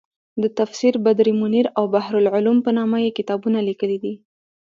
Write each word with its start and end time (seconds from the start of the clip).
د 0.41 0.43
تفسیر 0.57 0.93
بدرمنیر 1.05 1.65
او 1.77 1.83
بحرالعلوم 1.93 2.57
په 2.65 2.71
نامه 2.77 2.97
یې 3.05 3.15
کتابونه 3.17 3.59
لیکلي 3.67 3.97
دي. 4.03 4.13